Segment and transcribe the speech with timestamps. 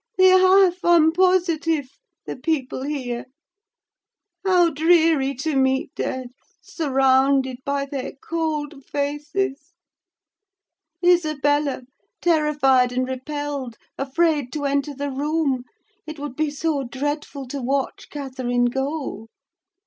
[0.17, 1.87] They have, I'm positive;
[2.25, 3.25] the people here.
[4.43, 9.75] How dreary to meet death, surrounded by their cold faces!
[11.05, 11.83] Isabella,
[12.19, 15.65] terrified and repelled, afraid to enter the room,
[16.07, 19.27] it would be so dreadful to watch Catherine go.